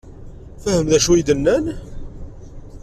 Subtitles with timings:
[0.55, 1.65] Tfehmemt d acu i d-nnan?